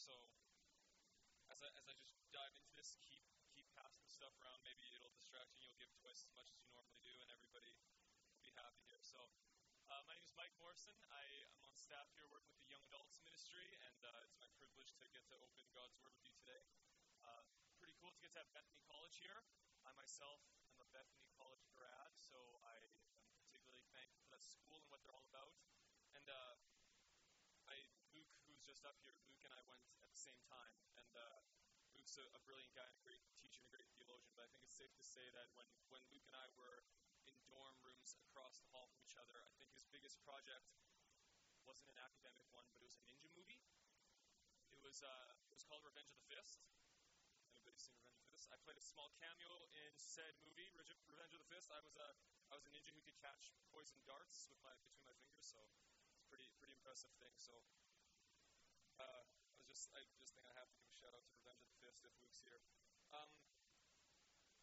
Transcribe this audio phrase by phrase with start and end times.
[0.00, 0.16] so
[1.52, 3.20] as I, as I just dive into this, keep
[3.52, 4.64] keep passing stuff around.
[4.64, 5.60] Maybe it'll distract you.
[5.60, 7.68] and You'll give twice as much as you normally do, and everybody
[8.32, 9.04] will be happy here.
[9.04, 9.20] So,
[9.92, 10.96] uh, my name is Mike Morrison.
[11.12, 14.48] I am on staff here working with the Young Adults Ministry, and uh, it's my
[14.56, 16.64] privilege to get to open God's Word with you today.
[17.20, 17.44] Uh,
[17.76, 19.44] pretty cool to get to have Bethany College here.
[19.84, 20.40] I myself
[20.72, 22.96] am a Bethany College grad, so I am
[23.44, 25.52] particularly thankful for that school and what they're all about.
[26.16, 26.56] And uh,
[28.70, 31.42] just up here, Luke and I went at the same time, and uh,
[31.98, 34.30] Luke's a, a brilliant guy, a great teacher, and a great theologian.
[34.38, 36.86] But I think it's safe to say that when when Luke and I were
[37.26, 40.70] in dorm rooms across the hall from each other, I think his biggest project
[41.66, 43.58] wasn't an academic one, but it was a ninja movie.
[44.70, 46.62] It was uh, it was called Revenge of the Fist.
[47.50, 48.54] Anybody seen Revenge of the Fist?
[48.54, 51.74] I played a small cameo in said movie, Revenge of the Fist.
[51.74, 52.14] I was a
[52.46, 55.58] I was a ninja who could catch poison darts with my between my fingers, so
[56.14, 57.34] it's pretty pretty impressive thing.
[57.34, 57.58] So
[59.00, 61.32] uh, I was just I just think I have to give a shout out to
[61.32, 62.60] Revenge of the Fist if Luke's here.
[63.16, 63.32] Um,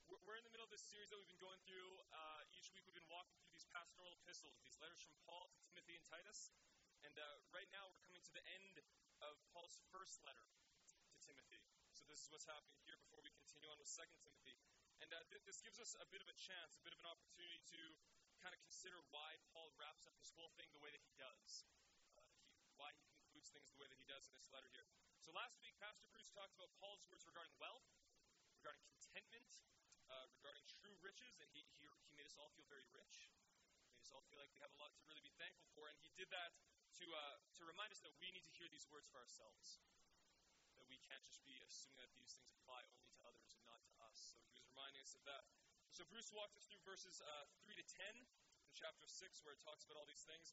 [0.06, 1.90] we're, we're in the middle of this series that we've been going through.
[2.14, 5.58] Uh, each week we've been walking through these pastoral epistles, these letters from Paul to
[5.66, 6.54] Timothy and Titus.
[7.02, 8.82] And uh, right now we're coming to the end
[9.26, 11.66] of Paul's first letter to Timothy.
[11.98, 14.54] So this is what's happening here before we continue on with Second Timothy.
[15.02, 17.10] And uh, th- this gives us a bit of a chance, a bit of an
[17.10, 17.82] opportunity to
[18.42, 21.66] kind of consider why Paul wraps up this whole thing the way that he does.
[23.48, 24.84] Things the way that he does in this letter here.
[25.24, 27.88] So last week, Pastor Bruce talked about Paul's words regarding wealth,
[28.60, 29.48] regarding contentment,
[30.12, 33.32] uh, regarding true riches, and he, he, he made us all feel very rich.
[33.88, 35.88] He made us all feel like we have a lot to really be thankful for,
[35.88, 36.60] and he did that
[37.00, 39.80] to, uh, to remind us that we need to hear these words for ourselves.
[40.76, 43.80] That we can't just be assuming that these things apply only to others and not
[43.80, 44.36] to us.
[44.36, 45.48] So he was reminding us of that.
[45.96, 49.62] So Bruce walked us through verses uh, 3 to 10 in chapter 6, where it
[49.64, 50.52] talks about all these things.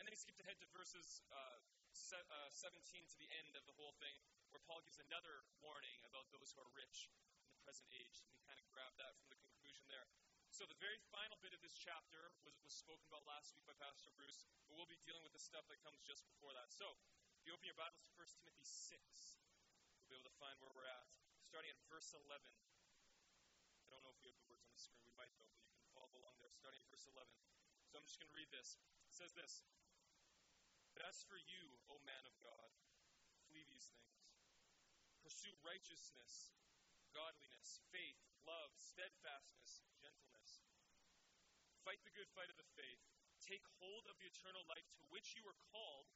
[0.00, 3.74] And then he skipped ahead to verses uh, uh, 17 to the end of the
[3.74, 4.14] whole thing,
[4.54, 7.10] where Paul gives another warning about those who are rich
[7.46, 8.22] in the present age.
[8.22, 10.06] And we kind of grab that from the conclusion there.
[10.50, 13.74] So the very final bit of this chapter was, was spoken about last week by
[13.78, 16.70] Pastor Bruce, but we'll be dealing with the stuff that comes just before that.
[16.70, 16.86] So
[17.38, 18.98] if you open your Bibles to 1 Timothy 6,
[19.98, 21.10] you'll be able to find where we're at,
[21.42, 22.26] starting at verse 11.
[22.30, 25.02] I don't know if we have the words on the screen.
[25.06, 27.26] We might, though, but you can follow along there, starting at verse 11.
[27.90, 28.78] So I'm just going to read this.
[29.06, 29.66] It says this
[31.08, 32.70] As for you, O man of God,
[33.48, 34.20] flee these things.
[35.24, 36.50] Pursue righteousness
[37.10, 40.62] godliness, faith, love, steadfastness, gentleness.
[41.82, 43.02] Fight the good fight of the faith.
[43.42, 46.06] Take hold of the eternal life to which you were called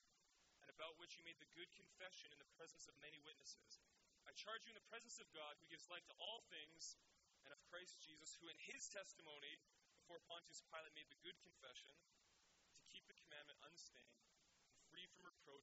[0.63, 3.83] and about which you made the good confession in the presence of many witnesses.
[4.25, 6.97] I charge you in the presence of God, who gives life to all things,
[7.45, 9.61] and of Christ Jesus, who in his testimony
[10.01, 14.34] before Pontius Pilate made the good confession to keep the commandment unstained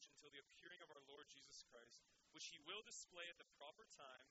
[0.01, 2.01] from until the appearing of our Lord Jesus Christ,
[2.33, 4.29] which he will display at the proper time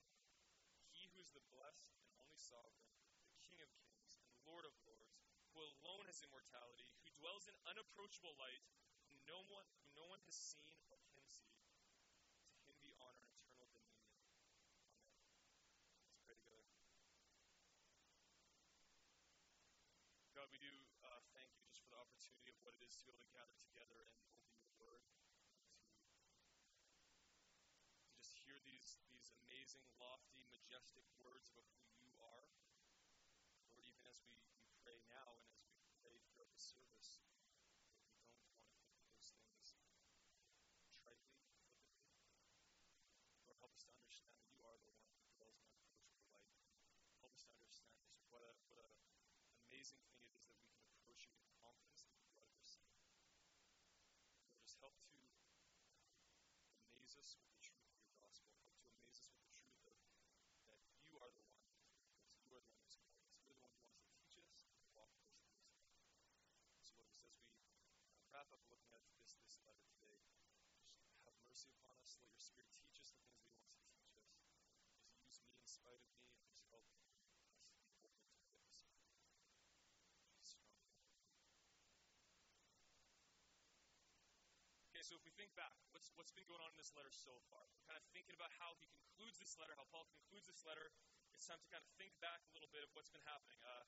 [0.91, 2.91] he who is the blessed and only sovereign,
[3.31, 5.23] the King of kings and Lord of lords,
[5.55, 8.67] who alone has immortality, who dwells in unapproachable light,
[9.07, 11.55] whom no one, who no one has seen or can see.
[12.59, 14.11] To him be honor and eternal dominion.
[14.11, 14.75] Amen.
[16.03, 16.67] Let's pray together.
[20.35, 20.75] God, we do
[21.07, 23.31] uh, thank you just for the opportunity of what it is to be able to
[23.31, 25.07] gather together and open your word
[28.21, 28.61] just hear
[28.99, 32.49] these, amazing, lofty, majestic words about who you are.
[33.71, 37.39] Lord, even as we, we pray now and as we pray throughout the service, we
[37.39, 39.79] don't want to think of those things
[40.99, 41.55] tritely, flippantly.
[43.47, 46.51] Lord, help us to understand that you are the one who dwells in unapproachable light.
[47.23, 48.91] Help us to understand just what a what a
[49.71, 52.55] amazing thing it is that we can approach you with confidence through the blood of
[52.59, 52.91] your Son.
[54.43, 55.15] Lord, just help to
[56.91, 58.55] amaze us with the truth of your gospel.
[58.63, 59.97] Help to amaze us with the truth of
[60.71, 63.43] that you are the one, because you are the one who's called us.
[63.43, 65.91] You're the one who wants to teach us and walk with us through this.
[65.99, 70.17] So, Lord, just as we uh, wrap up looking at this this letter today,
[71.13, 72.17] just have mercy upon us.
[72.17, 74.41] Let your Spirit teach us the things that He wants to teach us.
[75.29, 77.05] Just use me in spite of me, and just help us
[78.01, 78.89] be open to this.
[80.41, 80.73] Strong.
[84.89, 87.37] Okay, so if we think back, what's, what's been going on in this letter so
[87.53, 87.61] far?
[87.77, 90.89] We're kind of thinking about how he concludes this letter, how Paul concludes this letter.
[91.37, 93.61] It's time to kind of think back a little bit of what's been happening.
[93.61, 93.85] Uh,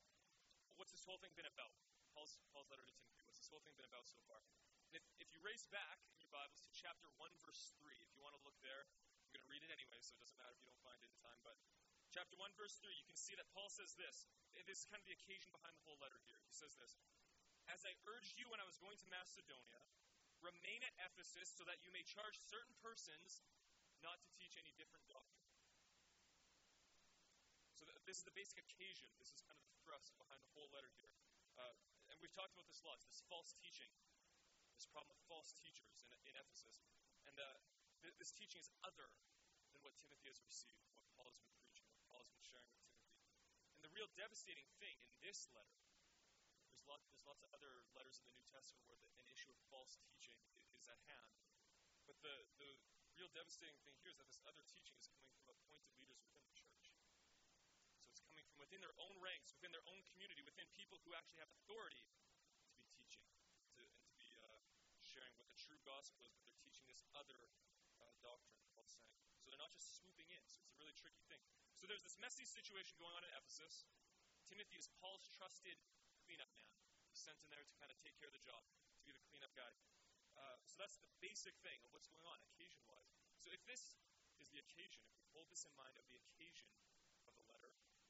[0.83, 1.71] what's this whole thing been about?
[2.11, 3.23] Paul's, Paul's letter to Timothy.
[3.23, 4.43] What's this whole thing been about so far?
[4.91, 8.11] And if, if you race back in your Bibles to chapter 1, verse 3, if
[8.11, 8.83] you want to look there,
[9.23, 11.07] I'm going to read it anyway, so it doesn't matter if you don't find it
[11.07, 11.39] in time.
[11.47, 11.55] But
[12.11, 14.27] chapter 1, verse 3, you can see that Paul says this.
[14.67, 16.43] This is kind of the occasion behind the whole letter here.
[16.43, 16.99] He says this
[17.71, 19.87] As I urged you when I was going to Macedonia,
[20.43, 23.47] Remain at Ephesus so that you may charge certain persons
[24.03, 25.52] not to teach any different doctrine.
[28.13, 29.09] This is the basic occasion.
[29.17, 31.17] This is kind of the thrust behind the whole letter here.
[31.57, 31.73] Uh,
[32.13, 33.89] and we've talked about this lots, this false teaching,
[34.77, 36.85] this problem of false teachers in, in Ephesus.
[37.25, 37.57] And uh,
[38.05, 39.09] th- this teaching is other
[39.73, 42.69] than what Timothy has received, what Paul has been preaching, what Paul has been sharing
[42.69, 43.17] with Timothy.
[43.73, 45.81] And the real devastating thing in this letter,
[46.69, 49.49] there's, lot, there's lots of other letters in the New Testament where the, an issue
[49.49, 50.37] of false teaching
[50.77, 51.33] is at hand.
[52.05, 52.77] But the, the
[53.17, 56.45] real devastating thing here is that this other teaching is coming from appointed leaders within
[56.45, 56.82] the church.
[58.53, 62.05] From within their own ranks, within their own community, within people who actually have authority
[62.05, 63.25] to be teaching
[63.73, 64.61] to, and to be uh,
[65.01, 67.49] sharing what the true gospel is, but they're teaching this other
[68.05, 69.09] uh, doctrine, Paul's saying.
[69.41, 70.45] So they're not just swooping in.
[70.45, 71.41] So it's a really tricky thing.
[71.81, 73.89] So there's this messy situation going on in Ephesus.
[74.45, 75.81] Timothy is Paul's trusted
[76.29, 76.69] cleanup man.
[77.09, 79.25] He's sent in there to kind of take care of the job, to be the
[79.33, 79.73] cleanup guy.
[80.37, 83.17] Uh, so that's the basic thing of what's going on occasion wise.
[83.41, 83.97] So if this
[84.41, 86.69] is the occasion, if we hold this in mind of the occasion
[87.29, 88.03] of the letter, we think,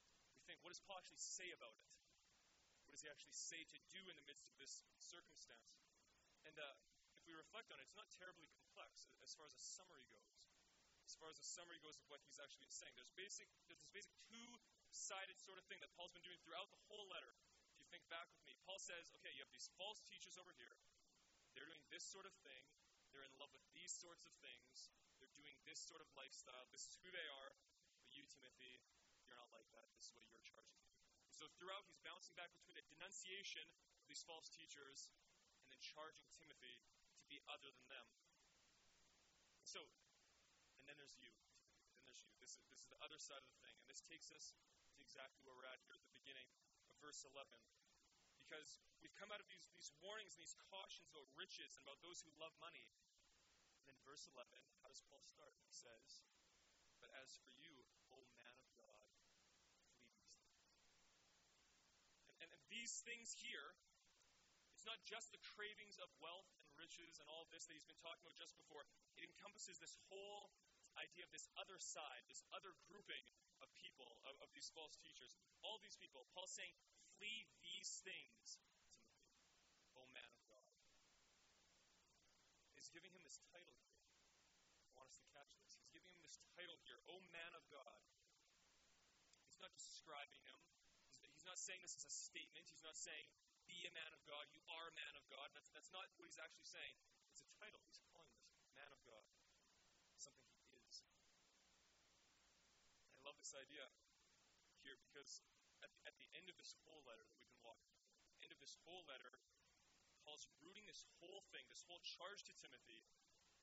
[0.63, 1.91] what does Paul actually say about it?
[2.87, 5.75] What does he actually say to do in the midst of this circumstance?
[6.47, 6.75] And uh,
[7.19, 10.47] if we reflect on it, it's not terribly complex as far as a summary goes.
[11.03, 13.91] As far as a summary goes of what he's actually saying, there's basic there's this
[13.91, 17.35] basic two-sided sort of thing that Paul's been doing throughout the whole letter.
[17.75, 20.55] If you think back with me, Paul says, okay, you have these false teachers over
[20.55, 20.79] here.
[21.53, 22.63] They're doing this sort of thing.
[23.11, 24.89] They're in love with these sorts of things.
[25.19, 26.65] They're doing this sort of lifestyle.
[26.71, 27.51] This is who they are.
[27.99, 28.81] But you, Timothy,
[29.33, 29.89] you're not like that.
[29.97, 30.93] This is what you're charged to.
[31.33, 33.65] So throughout, he's bouncing back between a denunciation
[33.97, 35.09] of these false teachers
[35.65, 36.77] and then charging Timothy
[37.17, 38.05] to be other than them.
[39.65, 39.81] So,
[40.77, 41.33] and then there's you.
[41.97, 42.29] Then there's you.
[42.37, 43.73] This is, this is the other side of the thing.
[43.81, 46.45] And this takes us to exactly where we're at here at the beginning
[46.93, 47.41] of verse 11
[48.37, 51.97] because we've come out of these, these warnings and these cautions about riches and about
[52.05, 52.85] those who love money.
[53.81, 54.45] And then verse 11,
[54.85, 55.57] how does Paul start?
[55.65, 56.21] He says,
[57.01, 57.81] But as for you,
[58.13, 60.69] O man of God, flee these things.
[62.29, 63.71] And, and, and these things here,
[64.75, 67.87] it's not just the cravings of wealth and riches and all of this that he's
[67.87, 68.83] been talking about just before.
[69.15, 70.51] It encompasses this whole
[70.99, 73.23] idea of this other side, this other grouping
[73.63, 75.31] of people, of, of these false teachers.
[75.63, 76.27] All these people.
[76.35, 76.75] Paul's saying,
[77.15, 79.07] flee these things, Timothy,
[79.95, 80.67] O man of God.
[82.75, 84.03] He's giving him this title here.
[84.91, 85.71] I want us to catch this.
[85.79, 88.03] He's giving him this title here, O man of God.
[89.47, 90.59] He's not describing him.
[91.43, 92.63] He's, not saying this as a statement.
[92.71, 93.27] He's not saying,
[93.67, 95.51] be a man of God, you are a man of God.
[95.51, 96.95] That's, that's not what he's actually saying.
[97.35, 97.83] It's a title.
[97.83, 99.27] He's calling this man of God.
[100.15, 101.03] Something he is.
[103.19, 103.83] I love this idea
[104.87, 105.43] here because
[105.83, 107.91] at the, at the end of this whole letter that we've been walking,
[108.39, 109.35] end of this whole letter,
[110.23, 113.03] Paul's rooting this whole thing, this whole charge to Timothy,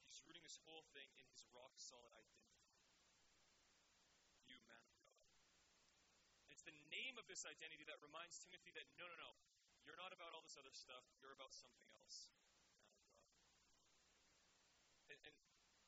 [0.05, 2.61] he's rooting this whole thing in his rock solid identity.
[4.53, 5.17] You, man of God.
[6.45, 9.31] And it's the name of this identity that reminds Timothy that no, no, no,
[9.87, 12.27] you're not about all this other stuff, you're about something else,
[15.07, 15.37] And, and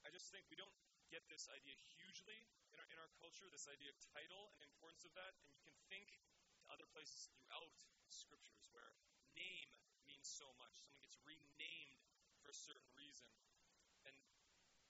[0.06, 0.70] I just think we don't
[1.10, 5.02] get this idea hugely in our, in our culture, this idea of title and importance
[5.02, 5.34] of that.
[5.42, 6.14] And you can think
[6.62, 7.74] to other places throughout
[8.06, 8.94] scriptures where
[9.34, 9.70] name
[10.06, 10.78] means so much.
[10.78, 12.06] Someone gets renamed
[12.38, 13.26] for a certain reason.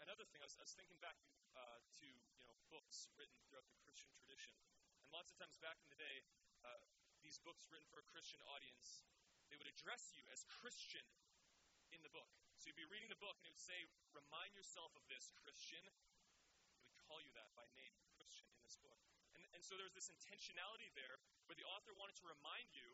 [0.02, 1.14] Another thing, I was, I was thinking back
[1.54, 4.50] uh, to you know books written throughout the Christian tradition,
[5.06, 6.26] and lots of times back in the day,
[6.66, 6.82] uh,
[7.22, 9.06] these books written for a Christian audience,
[9.46, 11.06] they would address you as Christian
[11.94, 12.28] in the book.
[12.58, 13.78] So you'd be reading the book and it would say,
[14.10, 15.86] "Remind yourself of this, Christian."
[17.12, 18.96] call you that by name, Christian, in this book.
[19.36, 22.88] And, and so there's this intentionality there where the author wanted to remind you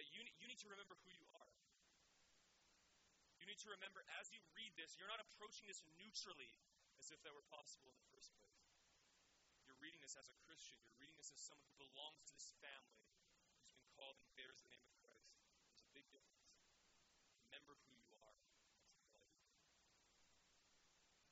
[0.00, 1.12] that you, you need to remember who.
[1.12, 1.27] You
[3.48, 6.52] need to remember as you read this, you're not approaching this neutrally
[7.00, 8.60] as if that were possible in the first place.
[9.64, 10.76] You're reading this as a Christian.
[10.84, 13.00] You're reading this as someone who belongs to this family,
[13.64, 15.32] who's been called and bears the name of Christ.
[15.72, 16.60] There's a big difference.
[17.48, 18.36] Remember who you are.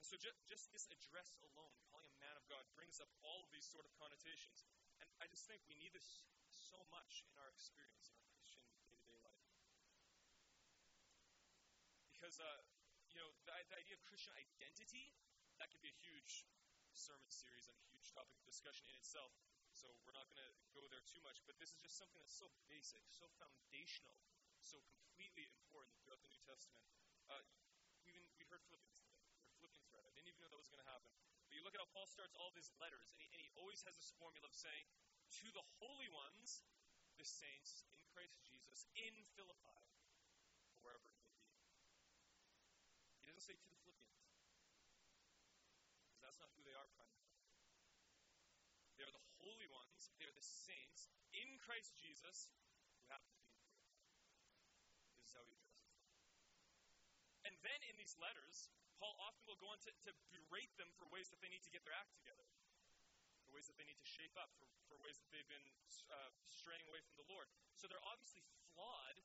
[0.00, 3.44] And So just, just this address alone, calling a man of God, brings up all
[3.44, 4.64] of these sort of connotations.
[5.02, 8.64] And I just think we need this so much in our experience, in our Christian
[8.88, 9.44] day-to-day life.
[12.26, 12.59] Because, uh,
[13.06, 15.14] you know, the, the idea of Christian identity,
[15.62, 16.42] that could be a huge
[16.90, 19.30] sermon series and a huge topic of discussion in itself.
[19.71, 21.38] So we're not going to go there too much.
[21.47, 24.18] But this is just something that's so basic, so foundational,
[24.59, 26.83] so completely important throughout the New Testament.
[27.30, 27.47] Uh,
[28.02, 29.06] we even we heard Philippians
[29.62, 30.02] Philippians read.
[30.02, 31.14] I didn't even know that was going to happen.
[31.47, 33.54] But you look at how Paul starts all of his letters, and he, and he
[33.54, 34.90] always has this formula of saying,
[35.30, 36.66] To the holy ones,
[37.23, 39.96] the saints in Christ Jesus, in Philippi,
[43.37, 44.33] doesn't say to the Philippians.
[46.25, 47.37] That's not who they are primarily.
[48.97, 53.52] They are the holy ones, they are the saints in Christ Jesus who to be.
[55.21, 56.00] This is how he addresses them.
[57.45, 61.05] And then in these letters, Paul often will go on to, to berate them for
[61.12, 62.49] ways that they need to get their act together,
[63.45, 65.69] for ways that they need to shape up, for, for ways that they've been
[66.09, 67.52] uh, straying away from the Lord.
[67.76, 68.40] So they're obviously
[68.73, 69.21] flawed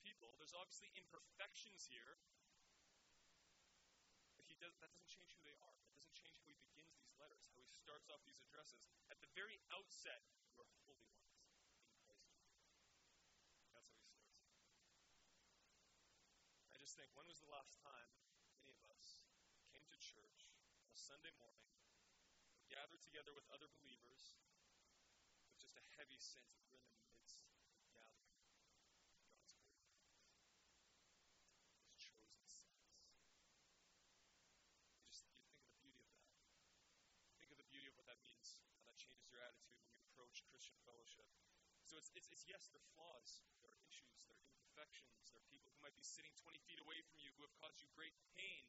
[0.00, 0.32] people.
[0.40, 2.16] There's obviously imperfections here.
[4.60, 5.72] Does, that doesn't change who they are.
[5.88, 8.84] That doesn't change how he begins these letters, how he starts off these addresses.
[9.08, 10.20] At the very outset,
[10.52, 12.36] you are holy ones in Christ
[13.72, 14.04] That's how he starts.
[16.70, 18.12] I just think, when was the last time
[18.60, 19.24] any of us
[19.72, 20.52] came to church
[20.84, 21.64] on a Sunday morning,
[22.68, 24.36] gathered together with other believers,
[25.48, 28.36] with just a heavy sense that we're in the midst of gathering
[29.24, 29.96] God's holy
[31.88, 32.68] His chosen saints.
[34.90, 36.32] You just you think of the beauty of that.
[37.38, 40.02] Think of the beauty of what that means, how that changes your attitude when you
[40.10, 41.24] approach Christian fellowship.
[41.88, 45.40] So it's, it's, it's yes, there are flaws, there are issues, there are imperfections, there
[45.40, 47.88] are people who might be sitting 20 feet away from you who have caused you
[47.96, 48.68] great pain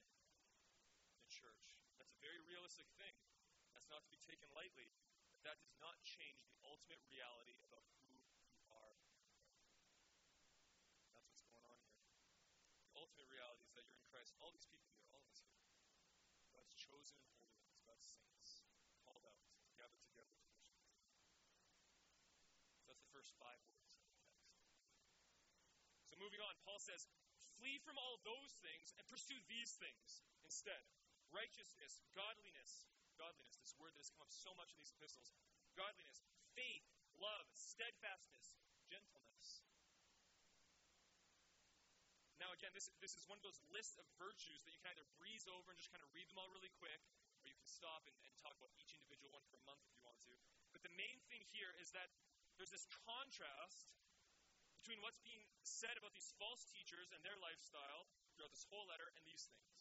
[1.19, 1.75] in church.
[1.99, 3.11] That's a very realistic thing.
[3.75, 4.87] That's not to be taken lightly.
[5.35, 8.95] But that does not change the ultimate reality about who you are.
[11.11, 12.07] That's what's going on here.
[12.87, 14.31] The ultimate reality is that you're in Christ.
[14.39, 15.59] All these people here, all of us here,
[16.55, 18.63] God's chosen and holy ones, God's saints,
[19.03, 19.43] called out,
[19.75, 20.50] gathered together
[22.91, 24.35] that's the first five words of the text.
[26.11, 27.07] So moving on, Paul says,
[27.55, 30.83] Flee from all those things and pursue these things instead
[31.31, 35.31] righteousness, godliness, godliness, this word that has come up so much in these epistles,
[35.79, 36.19] godliness,
[36.51, 36.83] faith,
[37.15, 38.51] love, steadfastness,
[38.83, 39.63] gentleness.
[42.35, 45.07] Now, again, this, this is one of those lists of virtues that you can either
[45.15, 46.90] breeze over and just kind of read them all really quick,
[47.81, 50.37] stop and, and talk about each individual one for a month if you want to.
[50.69, 52.13] But the main thing here is that
[52.61, 53.89] there's this contrast
[54.77, 58.05] between what's being said about these false teachers and their lifestyle
[58.37, 59.73] throughout this whole letter and these things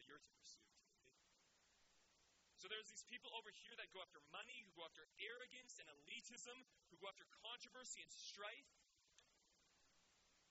[0.00, 0.64] that you're to pursue.
[2.56, 5.92] So there's these people over here that go after money, who go after arrogance and
[5.92, 6.56] elitism,
[6.88, 8.72] who go after controversy and strife.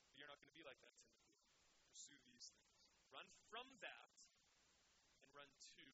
[0.06, 1.34] But you're not going to be like that, Timothy.
[1.90, 2.78] Pursue these things.
[3.10, 4.10] Run from that
[5.18, 5.86] and run to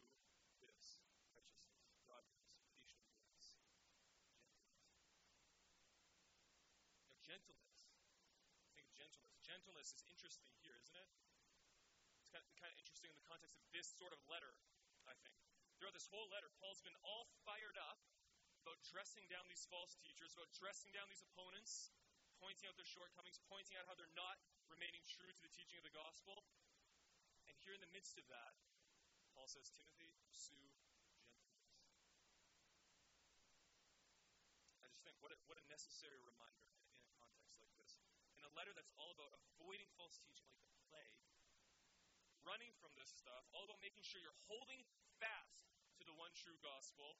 [0.63, 1.03] this
[1.35, 1.75] righteousness,
[2.07, 3.59] godliness, patience,
[3.99, 4.39] gentleness.
[7.24, 7.83] Now, gentleness.
[8.79, 9.35] Think of gentleness.
[9.43, 11.09] Gentleness is interesting here, isn't it?
[12.23, 14.55] It's kind of, kind of interesting in the context of this sort of letter,
[15.03, 15.35] I think.
[15.75, 17.99] Throughout this whole letter, Paul's been all fired up
[18.63, 21.91] about dressing down these false teachers, about dressing down these opponents,
[22.39, 24.39] pointing out their shortcomings, pointing out how they're not
[24.71, 26.39] remaining true to the teaching of the gospel.
[27.51, 28.55] And here in the midst of that,
[29.35, 31.35] Paul says, Timothy, pursue gentleness.
[34.81, 37.99] I just think, what a, what a necessary reminder in a context like this.
[37.99, 41.19] In a letter that's all about avoiding false teaching like the plague,
[42.47, 44.79] running from this stuff, all about making sure you're holding
[45.19, 45.67] fast
[45.99, 47.19] to the one true gospel,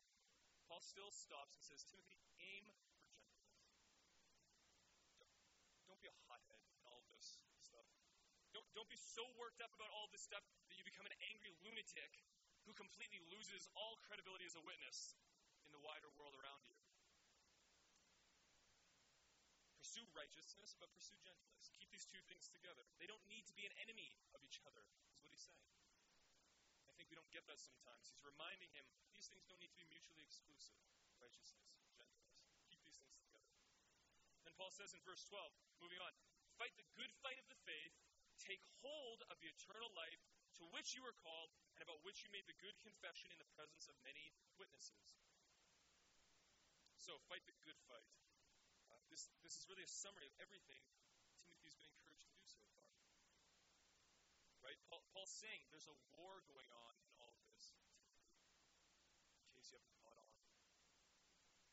[0.72, 3.60] Paul still stops and says, Timothy, aim for gentleness.
[5.20, 5.36] Don't,
[5.86, 7.86] don't be a hothead in all of this stuff.
[8.56, 11.52] Don't, don't be so worked up about all this stuff that you become an angry
[11.62, 12.12] lunatic
[12.64, 15.14] who completely loses all credibility as a witness
[15.68, 16.80] in the wider world around you.
[19.96, 21.72] Pursue righteousness, but pursue gentleness.
[21.72, 22.84] Keep these two things together.
[23.00, 24.84] They don't need to be an enemy of each other,
[25.16, 25.64] is what he's saying
[26.84, 28.12] I think we don't get that sometimes.
[28.12, 28.84] He's reminding him
[29.16, 30.76] these things don't need to be mutually exclusive
[31.24, 32.36] righteousness, gentleness.
[32.68, 33.48] Keep these things together.
[34.44, 35.40] Then Paul says in verse 12,
[35.80, 36.12] moving on,
[36.60, 37.96] fight the good fight of the faith,
[38.36, 40.20] take hold of the eternal life
[40.60, 43.48] to which you were called, and about which you made the good confession in the
[43.56, 45.16] presence of many witnesses.
[47.00, 48.12] So, fight the good fight.
[49.10, 50.82] This, this is really a summary of everything
[51.46, 52.90] Timothy's been encouraged to do so far.
[54.66, 54.78] Right?
[54.90, 57.78] Paul, Paul's saying there's a war going on in all of this.
[59.46, 60.34] In case you haven't caught on.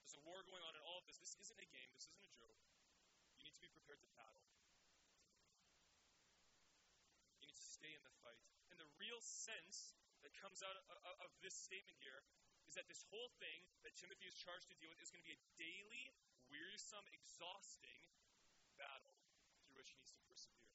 [0.05, 1.17] There's a war going on in all of this.
[1.21, 2.61] This isn't a game, this isn't a joke.
[3.41, 4.45] You need to be prepared to battle.
[7.41, 8.45] You need to stay in the fight.
[8.73, 10.85] And the real sense that comes out of,
[11.25, 12.23] of this statement here
[12.73, 15.29] is that this whole thing that Timothy is charged to deal with is going to
[15.29, 16.09] be a daily,
[16.49, 18.01] wearisome, exhausting
[18.81, 19.13] battle
[19.61, 20.73] through which he needs to persevere.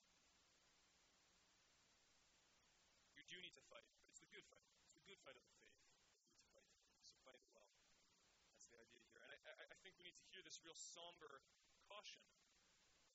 [3.17, 4.61] You do need to fight, but it's the good fight.
[4.85, 6.69] It's the good fight of the faith we need to fight.
[7.01, 7.65] So fight it well.
[8.53, 9.25] That's the idea here.
[9.25, 11.41] And I, I, I think we need to hear this real somber
[11.89, 12.21] caution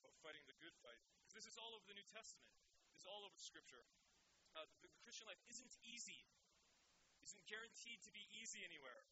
[0.03, 0.99] about fighting the good fight.
[1.23, 2.51] Because this is all over the New Testament.
[2.99, 3.87] It's all over Scripture.
[4.59, 6.27] Uh, the Christian life isn't easy.
[7.23, 9.07] Isn't guaranteed to be easy anywhere.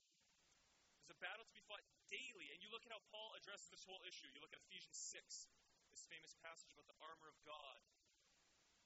[0.99, 2.51] There's a battle to be fought daily.
[2.51, 4.27] And you look at how Paul addresses this whole issue.
[4.35, 5.47] You look at Ephesians 6,
[5.95, 7.81] this famous passage about the armor of God.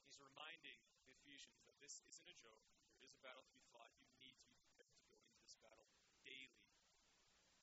[0.05, 0.77] He's reminding
[1.09, 2.61] the Ephesians that this isn't a joke.
[3.01, 3.89] There is a battle to be fought.
[3.97, 5.89] You need to be prepared to go into this battle
[6.21, 6.61] daily.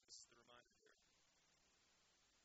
[0.02, 0.99] This is the reminder here.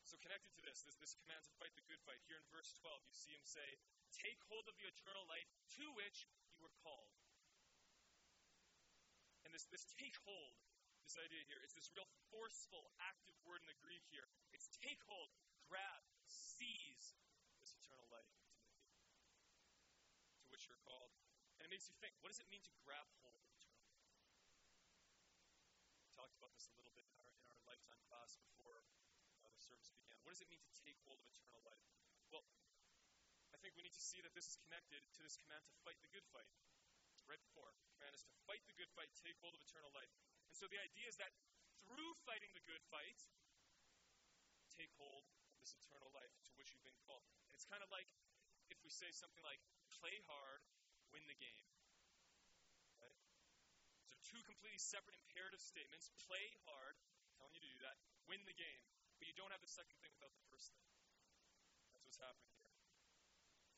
[0.05, 2.71] So connected to this, this, this command to fight the good fight, here in verse
[2.79, 3.81] 12, you see him say,
[4.15, 7.11] Take hold of the eternal life to which you were called.
[9.57, 10.53] This, this take hold,
[11.01, 14.29] this idea here, is this real forceful, active word in the Greek here.
[14.53, 15.33] It's take hold,
[15.65, 17.17] grab, seize
[17.57, 18.29] this eternal life,
[20.45, 21.09] to which you're called.
[21.57, 24.05] And it makes you think, what does it mean to grab hold of eternal life?
[26.05, 28.85] We talked about this a little bit in our, in our lifetime class before
[29.41, 30.21] uh, the service began.
[30.21, 31.81] What does it mean to take hold of eternal life?
[32.29, 32.45] Well,
[33.49, 35.97] I think we need to see that this is connected to this command to fight
[36.05, 36.45] the good fight
[37.27, 37.75] right before.
[37.99, 40.11] Command is to fight the good fight, take hold of eternal life.
[40.47, 41.35] And so the idea is that
[41.83, 43.19] through fighting the good fight,
[44.71, 47.27] take hold of this eternal life to which you've been called.
[47.51, 48.07] It's kind of like
[48.71, 49.59] if we say something like,
[49.99, 50.63] play hard,
[51.11, 51.67] win the game.
[52.99, 53.19] Right?
[54.07, 56.11] So two completely separate imperative statements.
[56.27, 56.95] Play hard,
[57.35, 58.83] telling you to do that, win the game.
[59.19, 60.83] But you don't have the second thing without the first thing.
[61.91, 62.75] That's what's happening here.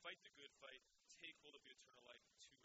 [0.03, 0.81] Fight the good fight,
[1.21, 2.55] take hold of the eternal life to which you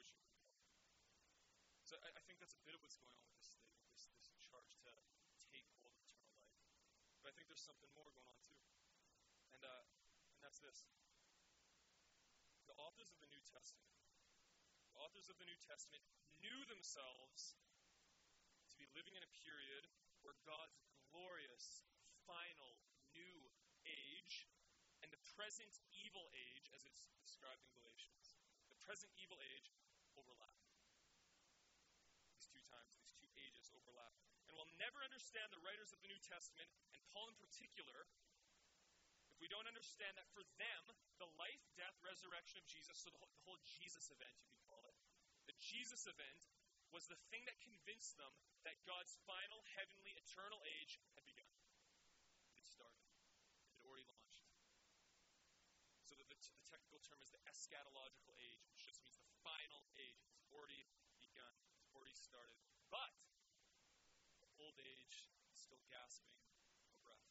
[1.94, 4.10] so I, I, think that's a bit of what's going on with this statement, this,
[4.18, 4.82] this charge to
[5.54, 6.42] take hold of eternal life.
[7.22, 8.58] But I think there's something more going on too.
[9.54, 9.86] And, uh,
[10.34, 10.90] and that's this.
[12.66, 13.94] The authors of the New Testament,
[14.90, 16.02] the authors of the New Testament
[16.42, 19.86] knew themselves to be living in a period
[20.26, 20.82] where God's
[21.14, 21.86] glorious,
[22.26, 22.74] final,
[23.14, 23.38] new
[23.86, 24.50] age
[24.98, 28.34] and the present evil age, as it's described in Galatians,
[28.66, 29.70] the present evil age
[30.18, 30.50] overlap
[32.74, 34.03] times these two ages overlap.
[34.48, 38.06] And we'll never understand the writers of the New Testament, and Paul in particular,
[39.32, 40.82] if we don't understand that for them,
[41.18, 44.62] the life, death, resurrection of Jesus, so the whole, the whole Jesus event, you could
[44.70, 44.96] call it,
[45.50, 46.40] the Jesus event
[46.94, 48.30] was the thing that convinced them
[48.62, 51.50] that God's final heavenly eternal age had begun.
[52.54, 53.02] It started.
[53.66, 54.46] It had already launched.
[56.06, 59.82] So the, the, the technical term is the eschatological age, which just means the final
[59.98, 60.22] age.
[60.38, 60.86] It's already
[61.18, 61.50] begun,
[61.82, 62.54] it's already started.
[62.94, 63.10] But
[65.74, 66.38] still gasping
[66.86, 67.26] for breath.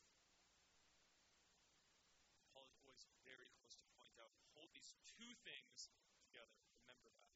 [2.51, 5.87] Paul is always very close to point out hold these two things
[6.19, 6.59] together.
[6.83, 7.31] Remember that.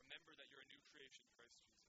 [0.00, 1.84] Remember that you're a new creation in Christ Jesus.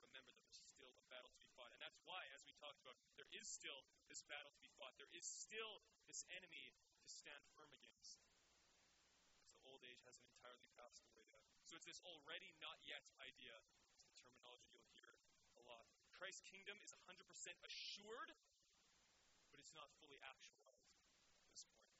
[0.00, 1.68] Remember that there's still a battle to be fought.
[1.76, 4.96] And that's why, as we talked about, there is still this battle to be fought.
[4.96, 8.24] There is still this enemy to stand firm against.
[9.36, 11.44] Because the old age hasn't entirely passed away yet.
[11.68, 13.60] So it's this already not yet idea.
[14.00, 15.12] It's the terminology you'll hear
[15.60, 15.84] a lot.
[16.16, 17.20] Christ's kingdom is 100%
[17.60, 18.30] assured,
[19.52, 20.96] but it's not fully actualized
[21.36, 21.92] at this point.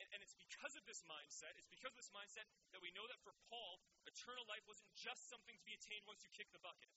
[0.00, 3.04] And, and it's because of this mindset, it's because of this mindset that we know
[3.04, 6.62] that for Paul, eternal life wasn't just something to be attained once you kick the
[6.64, 6.88] bucket.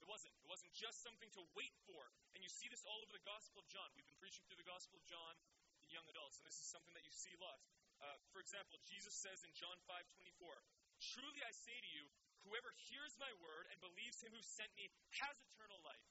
[0.00, 0.32] It wasn't.
[0.40, 2.00] It wasn't just something to wait for.
[2.32, 3.90] And you see this all over the Gospel of John.
[3.98, 6.94] We've been preaching through the Gospel of John to young adults, and this is something
[6.96, 7.68] that you see lots.
[8.00, 10.64] Uh, for example, Jesus says in John 5:24,
[11.04, 12.08] "Truly I say to you,
[12.50, 14.90] whoever hears my word and believes him who sent me
[15.22, 16.10] has eternal life."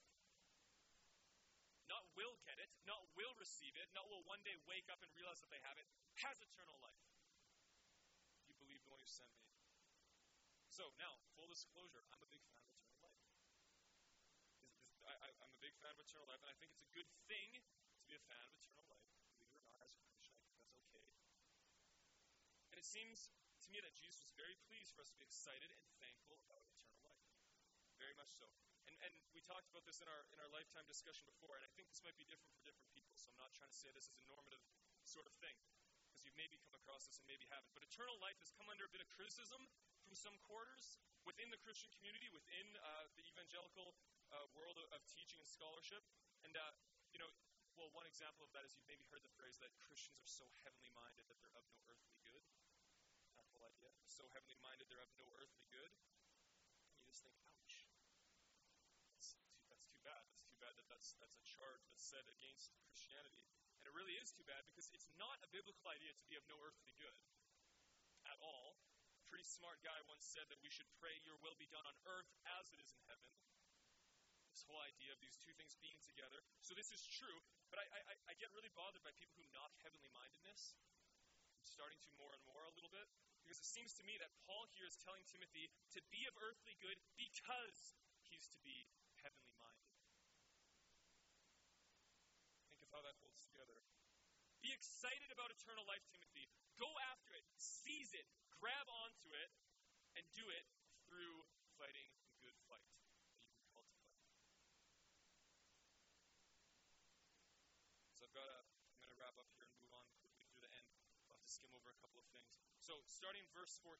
[1.92, 5.12] Not will get it, not will receive it, not will one day wake up and
[5.18, 5.90] realize that they have it,
[6.24, 7.04] has eternal life.
[8.48, 9.50] You believe the one who sent me.
[10.70, 13.36] So now, full disclosure, I'm a big fan of eternal life.
[15.04, 17.58] I, am a big fan of eternal life, and I think it's a good thing
[17.58, 19.10] to be a fan of eternal life.
[19.34, 21.26] Believe it or not, as a Christian, I think that's okay.
[22.70, 23.34] And it seems
[23.70, 26.66] to me that Jesus was very pleased for us to be excited and thankful about
[26.74, 27.22] eternal life.
[28.02, 28.50] Very much so.
[28.90, 31.70] And, and we talked about this in our, in our lifetime discussion before, and I
[31.78, 34.10] think this might be different for different people, so I'm not trying to say this
[34.10, 34.66] is a normative
[35.06, 35.54] sort of thing,
[36.10, 37.70] because you've maybe come across this and maybe haven't.
[37.78, 39.62] But eternal life has come under a bit of criticism
[40.02, 43.94] from some quarters within the Christian community, within uh, the evangelical
[44.34, 46.02] uh, world of, of, teaching and scholarship.
[46.42, 46.74] And, uh,
[47.14, 47.30] you know,
[47.78, 50.50] well, one example of that is you've maybe heard the phrase that Christians are so
[50.66, 52.42] heavenly minded that they're of no earthly good.
[53.38, 53.94] That whole idea.
[54.10, 54.26] So
[54.80, 55.92] heavenly minded, they're of no earthly good.
[56.96, 57.76] You just think, ouch.
[59.12, 60.24] That's too, that's too bad.
[60.24, 63.44] That's too bad that that's, that's a charge that's said against Christianity.
[63.84, 66.48] And it really is too bad because it's not a biblical idea to be of
[66.48, 67.12] no earthly good
[68.32, 68.80] at all.
[69.20, 71.96] A pretty smart guy once said that we should pray, Your will be done on
[72.08, 73.28] earth as it is in heaven
[74.50, 76.42] this whole idea of these two things being together.
[76.66, 77.38] So this is true,
[77.70, 80.74] but I, I, I get really bothered by people who knock heavenly mindedness.
[81.64, 83.08] Starting to more and more a little bit
[83.50, 86.78] because it seems to me that Paul here is telling Timothy to be of earthly
[86.78, 87.98] good because
[88.30, 88.86] he's to be
[89.26, 89.90] heavenly minded.
[92.70, 93.82] Think of how that holds together.
[94.62, 96.46] Be excited about eternal life, Timothy.
[96.78, 99.50] Go after it, seize it, grab onto it,
[100.14, 100.66] and do it
[101.10, 101.42] through
[101.80, 103.18] fighting the good fight that you've
[103.74, 103.90] been.
[108.14, 108.62] So I've got to,
[108.94, 110.86] I'm going to wrap up here and move on quickly through the end.
[111.26, 112.62] I'll have to skim over a couple of things.
[112.78, 113.98] So starting verse 14,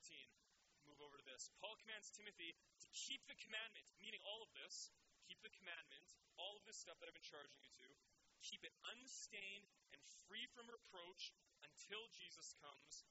[0.86, 1.50] move over to this.
[1.58, 4.94] Paul commands Timothy to keep the commandment, meaning all of this,
[5.26, 6.06] keep the commandment,
[6.38, 7.90] all of this stuff that I've been charging you to,
[8.46, 9.66] keep it unstained
[9.98, 11.34] and free from reproach
[11.66, 13.10] until Jesus comes,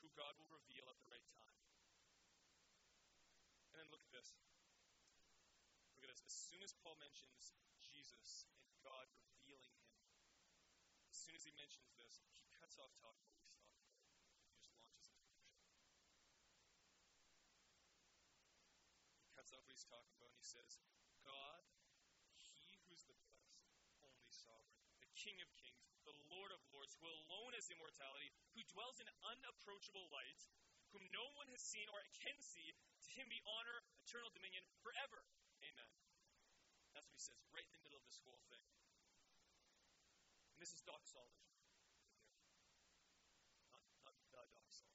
[0.00, 1.60] who God will reveal at the right time.
[3.76, 4.40] And then look at this.
[5.92, 6.24] Look at this.
[6.24, 7.52] As soon as Paul mentions
[7.84, 9.75] Jesus and God revealing
[11.16, 13.72] as soon as he mentions this, he cuts off talking he's talking.
[14.36, 15.64] He just launches into worship.
[19.24, 20.76] He cuts off what he's talking about and he says,
[21.24, 21.64] God,
[22.36, 23.64] he who's the blessed,
[24.04, 28.60] only sovereign, the King of kings, the Lord of lords, who alone has immortality, who
[28.76, 30.44] dwells in unapproachable light,
[30.92, 35.24] whom no one has seen or can see, to him be honor, eternal dominion, forever.
[35.64, 35.88] Amen.
[36.92, 38.60] That's what he says right in the middle of this whole thing.
[40.55, 41.46] And this is doxology.
[43.70, 44.90] Not, not the doxology.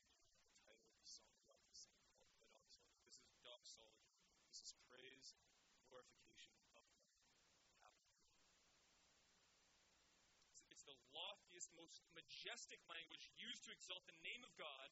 [0.52, 3.00] The title of the song like to sing called the doxology.
[3.08, 4.12] This is doxology.
[4.52, 5.32] This is praise,
[5.88, 6.92] glorification of God.
[10.52, 14.92] It's, it's the loftiest, most majestic language used to exalt the name of God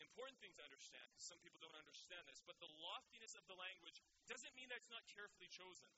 [0.00, 3.44] an important thing to understand, because some people don't understand this, but the loftiness of
[3.44, 5.92] the language doesn't mean that it's not carefully chosen.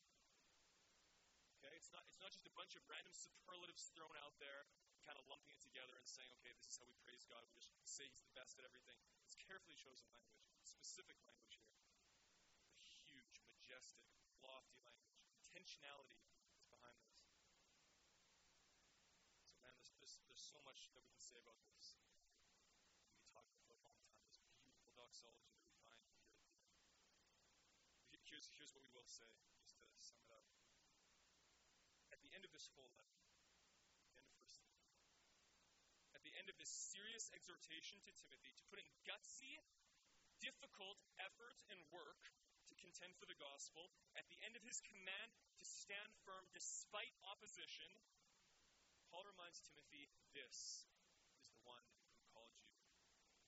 [1.83, 4.71] It's not, it's not just a bunch of random superlatives thrown out there,
[5.03, 7.42] kind of lumping it together and saying, okay, this is how we praise God.
[7.51, 8.95] We just say He's the best at everything.
[9.27, 11.75] It's carefully chosen language, specific language here.
[12.79, 14.07] A huge, majestic,
[14.47, 15.27] lofty language.
[15.42, 16.23] Intentionality
[16.55, 17.18] is behind this.
[19.51, 21.99] So, man, there's, there's, there's so much that we can say about this
[24.95, 26.31] doxology that we find here.
[28.23, 29.27] Here's, here's what we will say,
[29.66, 30.47] just to sum it up.
[32.33, 33.21] At the end of this whole letter,
[34.09, 34.64] end of verse
[36.16, 39.61] at the end of this serious exhortation to Timothy to put in gutsy,
[40.40, 42.33] difficult effort and work
[42.73, 45.29] to contend for the gospel, at the end of his command
[45.61, 47.92] to stand firm despite opposition,
[49.12, 50.88] Paul reminds Timothy this
[51.37, 52.73] is the one who called you.
[52.97, 53.45] Timothy,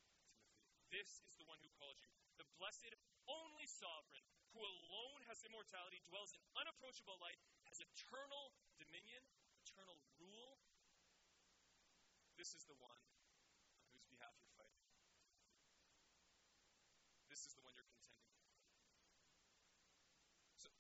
[0.93, 2.93] this is the one who called you, the blessed,
[3.33, 7.41] only sovereign, who alone has immortality, dwells in unapproachable light,
[7.73, 8.53] has eternal
[8.95, 9.27] dominion,
[9.59, 10.55] eternal rule.
[12.39, 13.03] This is the one
[13.75, 14.87] on whose behalf you're fighting.
[17.27, 18.55] This is the one you're contending with.
[20.63, 20.71] So,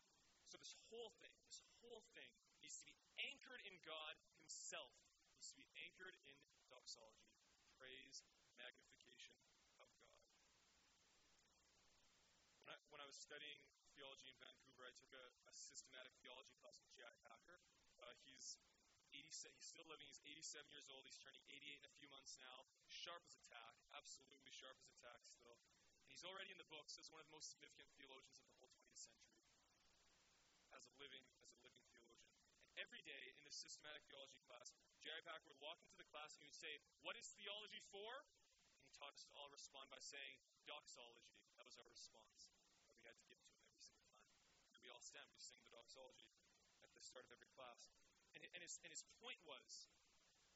[0.46, 2.30] so this whole thing, this whole thing
[2.62, 4.94] needs to be anchored in God Himself.
[5.26, 6.38] It needs to be anchored in
[6.70, 7.34] doxology,
[7.74, 8.22] praise,
[8.54, 9.34] magnification,
[9.82, 9.90] of God.
[12.94, 13.58] when I was studying
[13.94, 17.14] theology in Vancouver, I took a, a systematic theology class with J.I.
[17.22, 17.62] Packer.
[18.02, 18.58] Uh, he's
[19.14, 20.10] 87, he's still living.
[20.10, 21.06] He's 87 years old.
[21.06, 22.66] He's turning 88 in a few months now.
[22.90, 25.62] Sharp as a tack, absolutely sharp as a tack still.
[26.02, 28.58] And he's already in the books as one of the most significant theologians of the
[28.58, 29.46] whole 20th century,
[30.74, 32.34] as a living as a living theologian.
[32.66, 35.22] And every day in the systematic theology class, J.I.
[35.22, 38.26] Packer would walk into the class and he would say, "What is theology for?"
[38.74, 42.50] And he taught us to all respond by saying, "Doxology." That was our response
[43.04, 44.24] had to give to him every single time.
[45.12, 46.32] And we we sing the doxology
[46.80, 47.92] at the start of every class.
[48.32, 49.92] And, and, his, and his point was,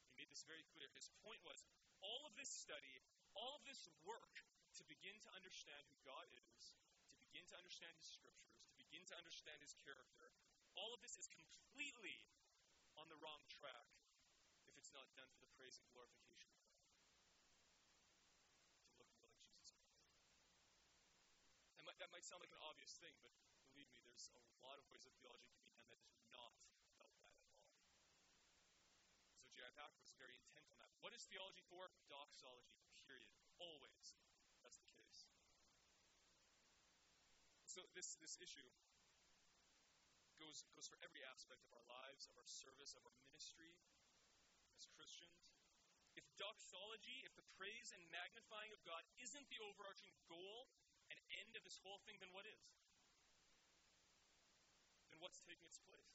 [0.09, 1.61] he made this very clear, his point was,
[2.01, 3.05] all of this study,
[3.37, 4.41] all of this work
[4.81, 6.81] to begin to understand who God is,
[7.13, 10.33] to begin to understand his scriptures, to begin to understand his character,
[10.81, 12.17] all of this is completely
[12.97, 13.91] on the wrong track
[14.65, 16.89] if it's not done for the praise and glorification of God.
[21.89, 23.33] might, that might sound like an obvious thing, but
[23.73, 26.51] believe me, there's a lot of ways that theology can be done that is not
[26.91, 27.63] about that at all.
[29.39, 29.71] So J.I.
[29.79, 30.91] Packer was very intent on that.
[30.99, 31.87] What is theology for?
[32.11, 33.31] Doxology, period.
[33.63, 34.19] Always.
[34.67, 35.31] That's the case.
[37.63, 38.67] So this, this issue
[40.43, 43.71] goes, goes for every aspect of our lives, of our service, of our ministry
[44.75, 45.55] as Christians.
[46.19, 50.67] If doxology, if the praise and magnifying of God isn't the overarching goal
[51.15, 52.59] and end of this whole thing, then what is?
[55.19, 56.15] Then what's taking its place?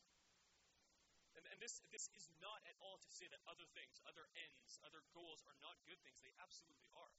[1.36, 4.32] And And, and this, this is not at all to say that other things, other
[4.48, 6.24] ends, other goals are not good things.
[6.24, 7.12] They absolutely are.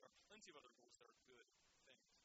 [0.00, 1.44] There are plenty of other goals that are good
[1.84, 2.16] things.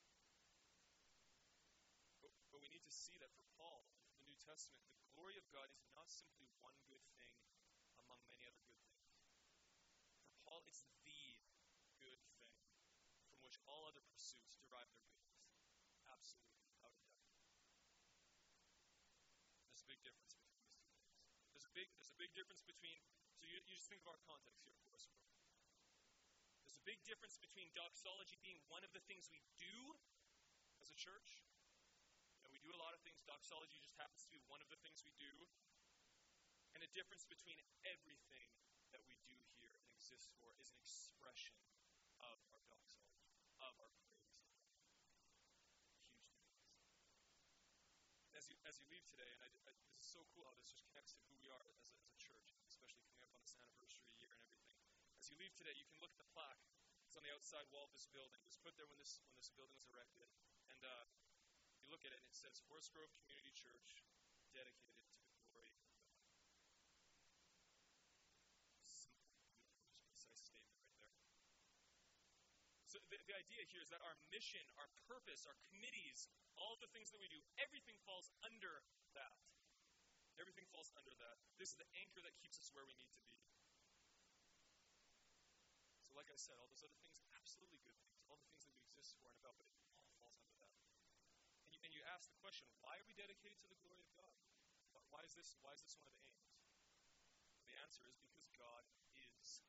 [2.23, 3.83] But, but we need to see that for Paul,
[4.15, 7.35] the New Testament, the glory of God is not simply one good thing
[7.99, 9.19] among many other good things.
[10.31, 11.43] For Paul, it's the
[11.99, 12.55] good thing
[13.27, 15.51] from which all other pursuits derive their goodness.
[16.07, 17.35] Absolutely, without a doubt.
[19.67, 21.13] There's a big difference between these two things.
[21.53, 23.05] There's a big, there's a big difference between,
[23.37, 25.13] so you, you just think of our context here, of course.
[26.65, 29.93] There's a big difference between doxology being one of the things we do
[30.81, 31.45] as a church.
[32.41, 33.21] Know, we do a lot of things.
[33.29, 35.45] Doxology just happens to be one of the things we do.
[36.73, 38.49] And a difference between everything
[38.89, 41.53] that we do here and exist for is an expression
[42.25, 43.21] of our doxology,
[43.61, 44.41] of our praise.
[44.49, 45.15] Huge difference.
[48.45, 50.69] As you, as you leave today, and I, I, this is so cool how this
[50.69, 53.41] just connects to who we are as a, as a church, especially coming up on
[53.41, 54.69] this anniversary year and everything.
[55.17, 56.61] As you leave today, you can look at the plaque.
[57.09, 58.37] It's on the outside wall of this building.
[58.37, 60.29] It was put there when this when this building was erected,
[60.69, 61.09] and uh,
[61.81, 64.05] you look at it and it says Forest Grove Community Church,
[64.53, 66.05] dedicated to the glory of God.
[68.85, 69.41] Simple,
[69.73, 71.17] just concise statement right there.
[72.85, 76.25] So the, the idea here is that our mission, our purpose, our committees,
[76.57, 78.81] all the things that we do, everything falls under
[79.13, 79.37] that.
[80.41, 81.37] Everything falls under that.
[81.61, 83.37] This is the anchor that keeps us where we need to be.
[86.09, 88.73] So, like I said, all those other things, absolutely good things, all the things that
[88.73, 90.75] we exist for and about, but it all falls under that.
[91.63, 94.11] And you, and you ask the question, why are we dedicated to the glory of
[94.17, 94.33] God?
[95.13, 95.55] Why is this?
[95.63, 96.59] Why is this one of the aims?
[97.71, 99.63] The answer is because God is glorious.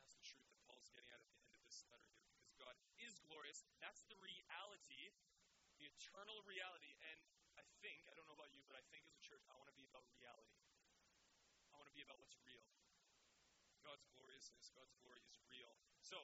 [0.00, 2.32] That's the truth that Paul's getting at at the end of this letter here.
[2.40, 2.72] Because God
[3.50, 3.66] is.
[3.82, 5.10] That's the reality,
[5.82, 6.94] the eternal reality.
[7.10, 7.18] And
[7.58, 9.66] I think, I don't know about you, but I think as a church, I want
[9.66, 10.62] to be about reality.
[11.74, 12.62] I want to be about what's real.
[13.82, 15.74] God's gloriousness, God's glory is real.
[15.98, 16.22] So,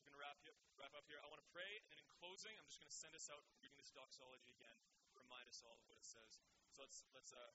[0.00, 1.20] we're going to wrap, here, wrap up here.
[1.20, 3.44] I want to pray, and then in closing, I'm just going to send us out
[3.60, 4.76] reading this doxology again,
[5.12, 6.40] remind us all of what it says.
[6.72, 7.52] So let's let's uh,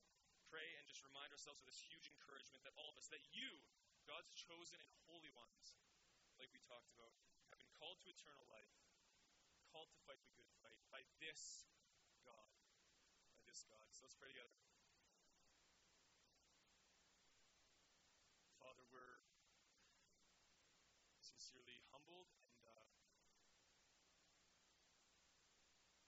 [0.51, 3.49] pray and just remind ourselves of this huge encouragement that all of us, that you,
[4.05, 5.73] God's chosen and holy ones,
[6.37, 7.15] like we talked about,
[7.75, 8.71] called to eternal life,
[9.71, 11.67] called to fight the good fight by this
[12.23, 12.47] God,
[13.27, 13.83] by this God.
[13.91, 14.55] So let's pray together.
[18.55, 19.19] Father, we're
[21.19, 22.87] sincerely humbled and uh,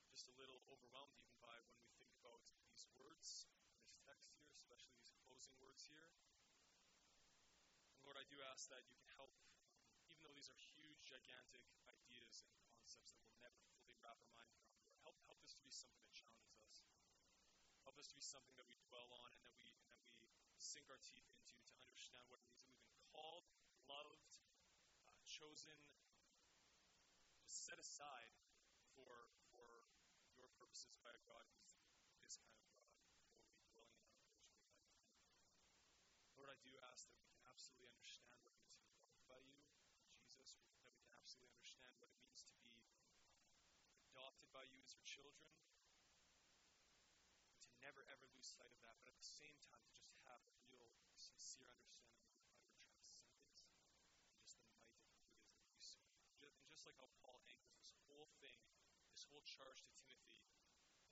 [0.07, 3.51] just a little overwhelmed even by when we think about these words,
[3.83, 6.07] this text here, especially these closing words here.
[6.07, 9.35] And Lord, I do ask that you can help,
[10.07, 10.57] even though these are
[11.07, 15.39] gigantic ideas and concepts that we'll never fully wrap our minds around, Lord, help help
[15.39, 16.83] this to be something that challenges us.
[17.87, 20.27] Help this to be something that we dwell on and that we and that we
[20.59, 23.47] sink our teeth into to understand what it means that we've been called,
[23.87, 24.35] loved,
[25.07, 25.79] uh, chosen,
[27.39, 28.35] just set aside
[28.91, 29.87] for for
[30.35, 31.71] your purposes by a God who's
[32.19, 33.31] this kind of God, holy,
[33.71, 34.43] dwelling in light.
[36.35, 39.23] Lord, I do ask that we can absolutely understand what it means to be loved
[39.31, 39.63] by you,
[40.27, 40.86] Jesus, we
[41.27, 42.87] absolutely understand what it means to be
[43.99, 45.51] adopted by you as your children,
[47.59, 50.39] to never ever lose sight of that, but at the same time to just have
[50.39, 50.87] a real,
[51.19, 55.67] sincere understanding of your utter transcendence and just the might of who it is that
[55.67, 56.55] you serve.
[56.63, 58.63] And just like how Paul anchors this whole thing,
[59.11, 60.47] this whole charge to Timothy,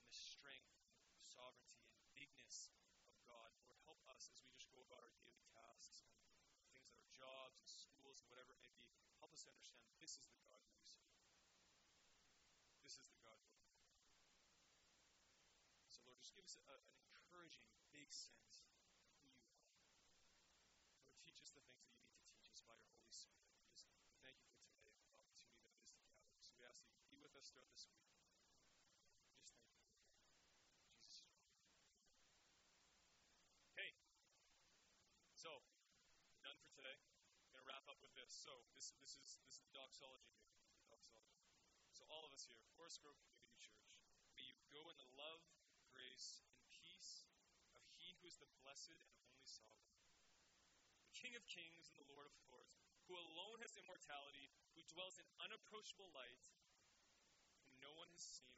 [0.00, 0.80] the strength,
[1.12, 2.72] and sovereignty, and bigness
[3.04, 6.16] of God, Lord, help us as we just go about our daily tasks and
[6.72, 8.96] things that are jobs and schools and whatever it may be.
[9.20, 11.18] Help us to understand this is the God who we serve.
[12.84, 13.50] This is the God who
[15.90, 16.80] so, Lord, just give us a,
[17.12, 19.68] an encouraging, big sense of who you are.
[20.96, 23.52] Lord, teach us the things that you need to teach us by your Holy Spirit.
[23.68, 23.92] Just
[24.24, 26.40] thank you for today, for the opportunity that it is to gather.
[26.40, 28.08] So we ask that you be with us throughout this week.
[29.44, 29.92] Just thank you.
[33.76, 33.92] Okay.
[35.36, 35.52] So,
[36.40, 36.96] done for today.
[37.44, 38.32] I'm going to wrap up with this.
[38.32, 40.56] So, this, this, is, this is the doxology here.
[40.88, 41.44] Doxology.
[41.92, 44.00] So, all of us here, Forest Grove Community Church,
[44.32, 45.44] may you go in the love
[45.96, 47.24] grace and peace
[47.72, 50.04] of He who is the blessed and only sovereign,
[51.08, 55.16] the King of kings and the Lord of lords, who alone has immortality, who dwells
[55.16, 56.52] in unapproachable light,
[57.64, 58.52] whom no one has seen